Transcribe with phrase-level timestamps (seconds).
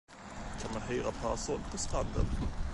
[0.61, 2.25] Kan man hyra parasoll på stranden?